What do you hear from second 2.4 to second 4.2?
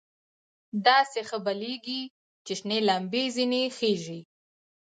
چې شنې لمبې ځنې خېژي.